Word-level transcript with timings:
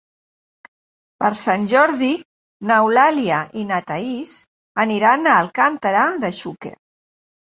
Per 1.23 1.29
Sant 1.41 1.65
Jordi 1.73 2.07
n'Eulàlia 2.71 3.41
i 3.63 3.67
na 3.73 3.79
Thaís 3.91 4.33
aniran 4.85 5.31
a 5.33 5.37
Alcàntera 5.43 6.07
de 6.25 6.33
Xúquer. 6.39 6.75